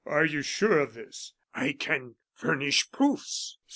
"Are 0.07 0.25
you 0.25 0.41
sure 0.41 0.79
of 0.79 0.95
this?" 0.95 1.33
"I 1.53 1.73
can 1.73 2.15
furnish 2.33 2.89
proofs." 2.89 3.59